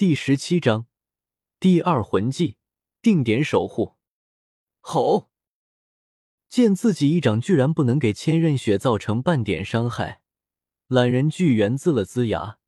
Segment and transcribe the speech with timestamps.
[0.00, 0.86] 第十七章
[1.58, 2.56] 第二魂技
[3.02, 3.98] 定点守护。
[4.80, 5.30] 吼！
[6.48, 10.22] 见自己一掌居然不能给千仞雪造成半点伤害，
[10.86, 12.58] 懒人巨猿龇了龇牙，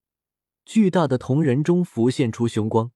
[0.66, 2.92] 巨大的瞳仁中浮现出凶光。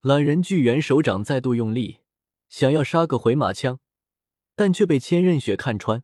[0.00, 2.00] 懒人巨猿手掌再度用力，
[2.48, 3.78] 想要杀个回马枪，
[4.56, 6.02] 但却被千仞雪看穿。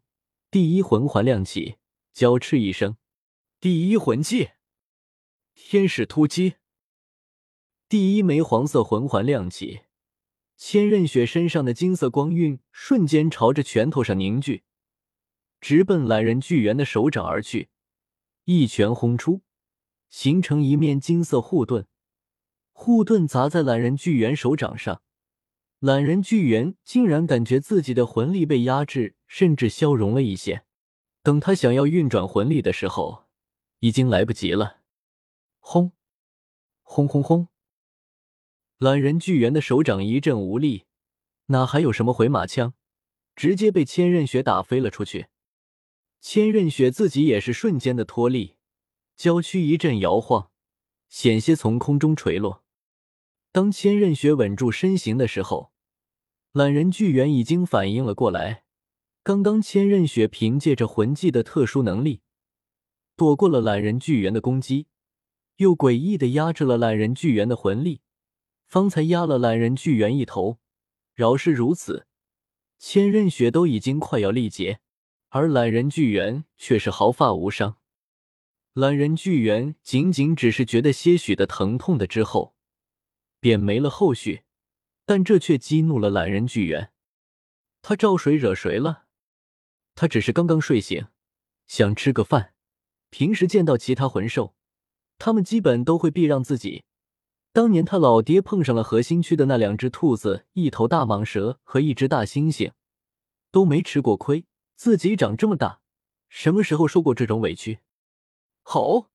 [0.48, 1.78] 第一魂环亮起，
[2.12, 2.96] 娇斥一声
[3.58, 4.50] ：“第一魂技，
[5.56, 6.54] 天使突击。”
[7.92, 9.82] 第一枚黄色魂环亮起，
[10.56, 14.62] 千仞雪身上的金色光晕瞬间朝着拳头上凝聚，
[15.60, 17.68] 直奔懒人巨猿的手掌而去，
[18.46, 19.42] 一拳轰出，
[20.08, 21.86] 形成一面金色护盾。
[22.72, 25.02] 护盾砸在懒人巨猿手掌上，
[25.78, 30.64] 懒人巨猿竟然感觉自己的魂力被压制，甚至消融了一些。
[31.22, 33.24] 等他想要运转魂力的时候，
[33.80, 34.78] 已经来不及了。
[35.60, 35.92] 轰！
[36.80, 37.48] 轰轰轰！
[38.82, 40.86] 懒人巨猿的手掌一阵无力，
[41.46, 42.74] 哪还有什么回马枪，
[43.36, 45.28] 直接被千仞雪打飞了出去。
[46.20, 48.56] 千仞雪自己也是瞬间的脱力，
[49.14, 50.50] 娇躯一阵摇晃，
[51.08, 52.64] 险些从空中垂落。
[53.52, 55.70] 当千仞雪稳住身形的时候，
[56.50, 58.64] 懒人巨猿已经反应了过来。
[59.22, 62.22] 刚刚千仞雪凭借着魂技的特殊能力，
[63.14, 64.88] 躲过了懒人巨猿的攻击，
[65.58, 68.00] 又诡异的压制了懒人巨猿的魂力。
[68.72, 70.58] 方才压了懒人巨猿一头，
[71.12, 72.06] 饶是如此，
[72.78, 74.80] 千仞雪都已经快要力竭，
[75.28, 77.76] 而懒人巨猿却是毫发无伤。
[78.72, 82.54] 懒人巨猿仅仅只是觉得些许的疼痛的之后，
[83.40, 84.44] 便没了后续，
[85.04, 86.92] 但这却激怒了懒人巨猿。
[87.82, 89.04] 他招谁惹谁了？
[89.94, 91.08] 他只是刚刚睡醒，
[91.66, 92.54] 想吃个饭。
[93.10, 94.54] 平时见到其他魂兽，
[95.18, 96.84] 他们基本都会避让自己。
[97.52, 102.72] 当年他老爹碰上了核心区的那两只兔子、一头大蟒蛇和一只大猩猩，
[103.50, 104.46] 都没吃过亏。
[104.74, 105.80] 自己长这么大，
[106.30, 107.80] 什么时候受过这种委屈？
[108.62, 109.10] 吼！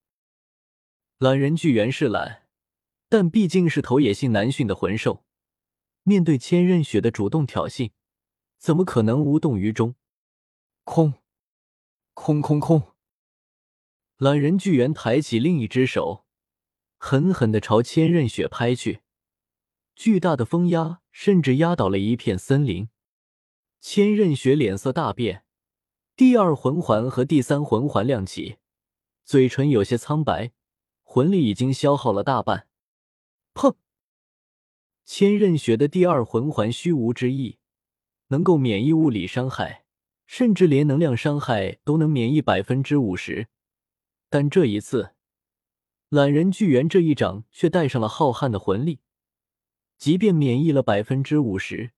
[1.18, 2.44] 懒人巨猿是懒，
[3.10, 5.26] 但毕竟是头野性难驯的魂兽，
[6.04, 7.90] 面对千仞雪的主动挑衅，
[8.60, 9.96] 怎么可能无动于衷？
[10.84, 11.16] 空，
[12.14, 12.94] 空空空！
[14.18, 16.27] 懒人巨猿抬起另一只手。
[16.98, 19.02] 狠狠的朝千仞雪拍去，
[19.96, 22.90] 巨大的风压甚至压倒了一片森林。
[23.80, 25.44] 千仞雪脸色大变，
[26.16, 28.58] 第二魂环和第三魂环亮起，
[29.24, 30.52] 嘴唇有些苍白，
[31.04, 32.68] 魂力已经消耗了大半。
[33.54, 33.76] 砰！
[35.06, 37.60] 千仞雪的第二魂环虚无之翼，
[38.28, 39.86] 能够免疫物理伤害，
[40.26, 43.48] 甚至连能量伤害都能免疫百分之五十，
[44.30, 45.14] 但这一次。
[46.10, 49.02] 懒人巨猿这一掌却带上了浩瀚的魂力，
[49.98, 51.92] 即便免疫了百分之五十，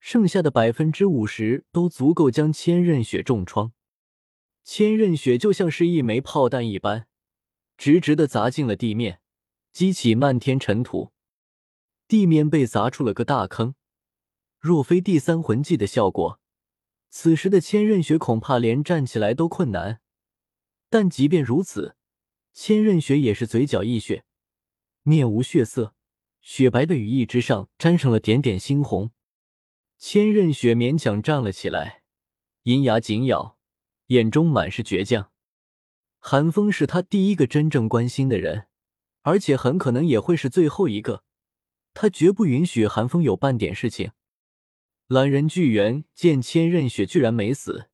[0.00, 3.72] 剩下的百分之五十都足够将千仞雪重创。
[4.64, 7.08] 千仞雪就像是一枚炮弹一般，
[7.76, 9.20] 直直的砸进了地面，
[9.70, 11.12] 激起漫天尘土，
[12.08, 13.74] 地面被砸出了个大坑。
[14.58, 16.40] 若非第三魂技的效果，
[17.10, 20.00] 此时的千仞雪恐怕连站起来都困难。
[20.88, 21.96] 但即便如此，
[22.58, 24.24] 千仞雪也是嘴角溢血，
[25.02, 25.94] 面无血色，
[26.40, 29.10] 雪白的羽翼之上沾上了点点猩红。
[29.98, 32.02] 千仞雪勉强站了起来，
[32.62, 33.58] 银牙紧咬，
[34.06, 35.30] 眼中满是倔强。
[36.18, 38.68] 寒风是他第一个真正关心的人，
[39.20, 41.24] 而且很可能也会是最后一个。
[41.92, 44.12] 他绝不允许寒风有半点事情。
[45.08, 47.90] 懒人巨猿见千仞雪居然没死，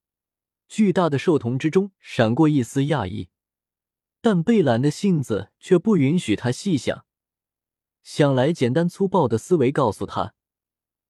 [0.69, 3.29] 巨大的兽瞳之中闪过一丝讶异。
[4.25, 7.05] 但贝兰的性子却不允许他细想，
[8.05, 10.35] 想来简单粗暴的思维告诉他：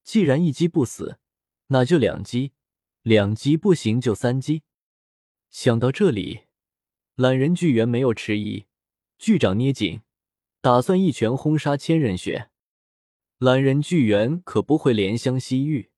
[0.02, 1.18] 既然一击不死，
[1.66, 2.52] 那就两击；
[3.02, 4.62] 两击不行就三击。
[5.50, 6.44] 想到这里，
[7.14, 8.64] 懒人巨猿没有迟疑，
[9.18, 10.00] 巨掌捏紧，
[10.62, 12.48] 打算一拳轰杀千仞雪。
[13.36, 15.90] 懒人巨猿可不会怜香惜玉，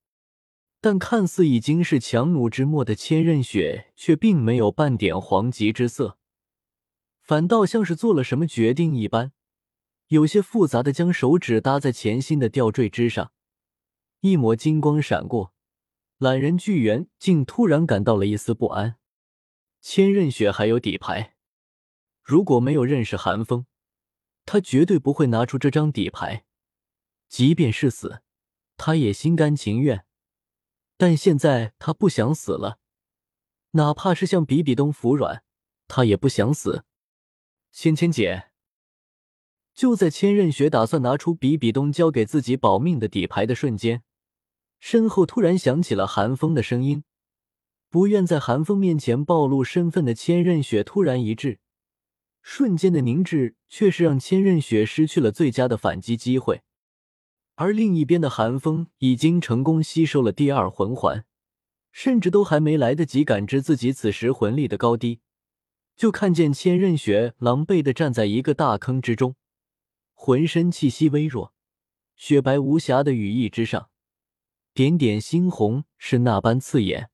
[0.81, 6.19] 但看似已经是强弩之末的千仞雪，却并没有半点黄急之色。
[7.25, 9.33] 反倒像是做了什么决定一般，
[10.09, 13.33] 有些复杂的将手指搭在前心的吊坠之上，
[14.21, 15.55] 一抹金光闪过，
[16.19, 18.97] 懒人巨猿竟突然感到了一丝不安。
[19.81, 21.35] 千仞雪还有底牌，
[22.23, 23.65] 如果没有认识寒风，
[24.45, 26.45] 他绝对不会拿出这张底牌，
[27.31, 28.21] 即便是死，
[28.77, 30.05] 他也心甘情愿。
[30.99, 32.79] 但现在他不想死了，
[33.71, 35.43] 哪怕是向比比东服软，
[35.89, 36.85] 他也不想死。
[37.77, 38.51] 芊芊姐，
[39.75, 44.05] 就在千仞雪打算拿出比比东交给自己保命的底牌的瞬间，
[44.79, 47.03] 身后突然响起了寒风的声音。
[47.91, 51.59] 不愿在寒风面前暴露身份的千仞雪突然一滞，
[52.43, 56.63] 瞬间的凝滞却是让千仞雪失去了最佳的反击机会。
[57.57, 61.25] 而另一边的寒风已经成功吸收了第二魂环，
[61.91, 65.21] 甚至都还没来得及感知自己此时魂力的高低，
[65.97, 69.37] 就看见千仞雪狼狈的站在一个大坑之中。
[70.13, 71.53] 浑身气息微弱，
[72.17, 73.91] 雪白无瑕的羽翼之上，
[74.73, 77.11] 点点猩红是那般刺眼。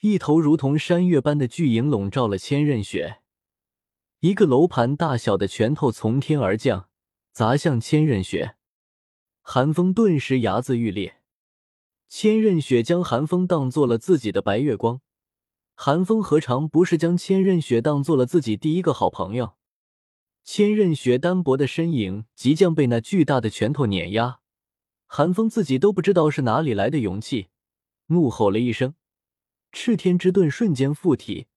[0.00, 3.22] 一头如同山岳般的巨影笼罩了千仞雪，
[4.20, 6.88] 一个楼盘大小的拳头从天而降，
[7.32, 8.56] 砸向千仞雪。
[9.40, 11.22] 寒风顿时牙眦欲裂。
[12.08, 15.00] 千仞雪将寒风当做了自己的白月光，
[15.76, 19.56] 寒风何尝不是将千仞雪当做了自己第一个好朋友？
[20.44, 24.38] 千仞雪单薄的身影即将被那巨大的拳头碾压，
[25.06, 27.48] 寒风自己都不知道是哪里来的勇气，
[28.06, 28.94] 怒吼了一声，
[29.72, 31.48] 赤天之盾瞬间附体，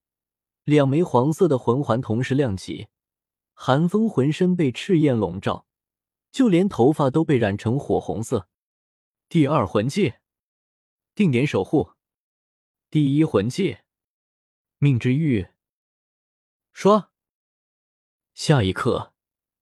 [0.64, 2.88] 两枚黄色的魂环同时亮起，
[3.54, 5.68] 寒风浑身被赤焰笼罩，
[6.32, 8.50] 就连头发都被染成火红色。
[9.30, 10.16] 第二魂技，
[11.14, 11.92] 定点守护；
[12.90, 13.78] 第一魂技，
[14.80, 15.48] 命之玉。
[16.72, 17.10] 说。
[18.36, 19.14] 下一刻，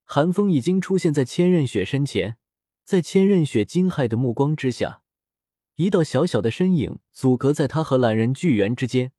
[0.04, 2.36] 寒风已经出现在千仞雪身前，
[2.84, 5.02] 在千仞雪惊骇的目光之下，
[5.76, 9.12] 一道小小的身影阻隔在他和懒人巨猿之间，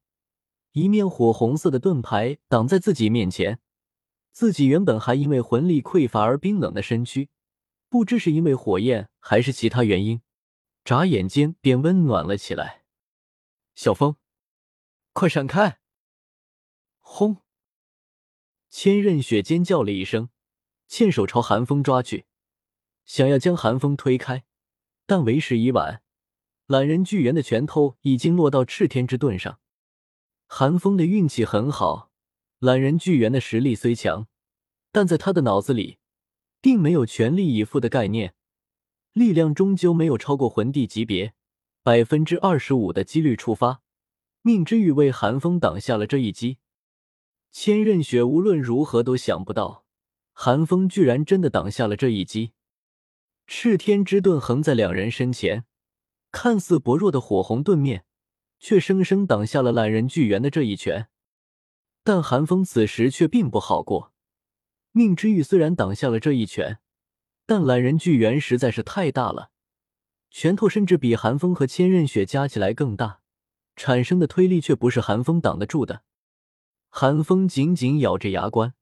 [0.74, 3.60] 一面火红色的盾牌挡在自己面前。
[4.32, 7.30] 自己原本还因为魂力匮乏而冰冷的身躯，
[7.90, 10.22] 不知是因为火焰还是其他原因，
[10.86, 12.84] 眨眼间便温暖了起来。
[13.74, 14.18] 小风，
[15.14, 15.80] 快闪开！
[17.10, 17.38] 轰！
[18.70, 20.30] 千仞雪尖叫了一声，
[20.88, 22.26] 欠手朝寒风抓去，
[23.06, 24.44] 想要将寒风推开，
[25.08, 26.04] 但为时已晚。
[26.68, 29.60] 懒人巨猿的拳头已经落到赤天之盾上。
[30.48, 32.12] 寒风的运气很好，
[32.60, 34.28] 懒人巨猿的实力虽强，
[34.92, 35.98] 但在他的脑子里，
[36.62, 38.36] 并没有全力以赴的概念，
[39.14, 41.34] 力量终究没有超过魂帝级别，
[41.82, 43.82] 百分之二十五的几率触发。
[44.42, 46.60] 命之玉为寒风挡下了这一击。
[47.60, 49.84] 千仞雪无论如何都想不到，
[50.32, 52.52] 寒风居然真的挡下了这一击。
[53.48, 55.66] 赤天之盾横在两人身前，
[56.32, 58.06] 看似薄弱的火红盾面，
[58.60, 61.08] 却生生挡下了懒人巨猿的这一拳。
[62.04, 64.14] 但寒风此时却并不好过。
[64.92, 66.78] 命之玉虽然挡下了这一拳，
[67.48, 69.50] 但懒人巨猿实在是太大了，
[70.30, 73.22] 拳头甚至比寒风和千仞雪加起来更大，
[73.76, 76.04] 产生的推力却不是寒风挡得住的。
[77.00, 78.74] 寒风紧紧咬着牙关，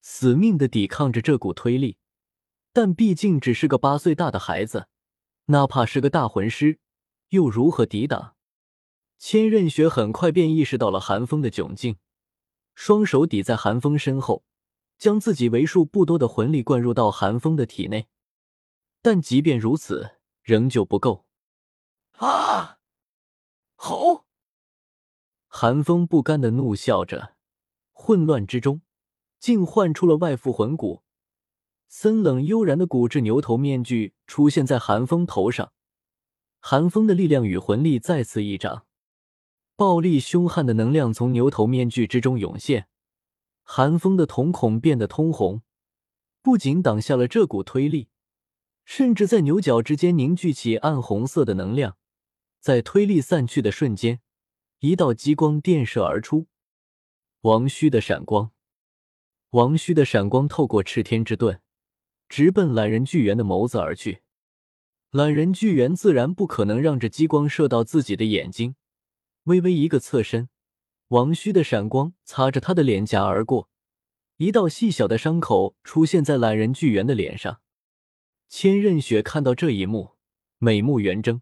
[0.00, 1.98] 死命的抵抗着这股推力，
[2.72, 4.86] 但毕竟只是个八岁大的孩子，
[5.46, 6.78] 哪怕是个大魂师，
[7.30, 8.36] 又如何抵挡？
[9.18, 11.96] 千仞雪很快便意识到了寒风的窘境，
[12.76, 14.44] 双手抵在寒风身后，
[14.96, 18.06] 将自己为数不多的魂力灌入到寒风的体内，
[19.02, 21.26] 但即便如此，仍旧不够。
[22.12, 22.78] 啊！
[23.74, 24.24] 吼！
[25.48, 27.34] 寒风不甘的怒笑着，
[28.02, 28.80] 混乱之中，
[29.38, 31.02] 竟唤出了外附魂骨。
[31.86, 35.74] 森冷悠然的骨质牛头面具出现在寒风头上，
[36.60, 38.86] 寒风的力量与魂力再次一掌，
[39.76, 42.88] 暴力凶悍的能量从牛头面具之中涌现。
[43.62, 45.60] 寒风的瞳孔变得通红，
[46.40, 48.08] 不仅挡下了这股推力，
[48.86, 51.98] 甚至在牛角之间凝聚起暗红色的能量，
[52.60, 54.20] 在推力散去的瞬间。
[54.78, 56.46] 一道激光电射而出，
[57.42, 58.50] 王虚的闪光，
[59.52, 61.62] 王虚的闪光透过赤天之盾，
[62.28, 64.20] 直奔懒人巨猿的眸子而去。
[65.10, 68.74] 懒人巨猿自然不可能让这激光射到自己的眼睛，
[69.44, 70.50] 微微一个侧身，
[71.08, 73.70] 王虚的闪光擦着他的脸颊而过，
[74.36, 77.62] 一道细小的伤口出现在懒人巨猿的脸上。
[78.50, 80.10] 千仞雪看到这一幕，
[80.58, 81.40] 美目圆睁。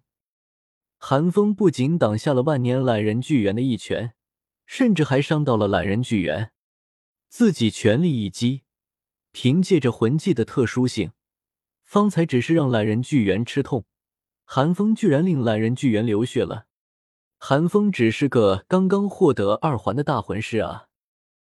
[0.97, 4.15] 寒风不仅挡下了万年懒人巨猿的一拳，
[4.69, 6.53] 甚至还伤到了懒人巨猿。
[7.31, 8.65] 自己全力一击，
[9.33, 11.13] 凭借着魂技的特殊性，
[11.85, 13.87] 方才只是让懒人巨猿吃痛，
[14.45, 16.67] 寒风居然令懒人巨猿流血了。
[17.39, 20.88] 寒风只是个刚刚获得二环的大魂师啊！